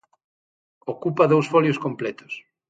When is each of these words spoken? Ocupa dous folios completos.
Ocupa 0.93 1.29
dous 1.31 1.45
folios 1.53 1.81
completos. 1.85 2.33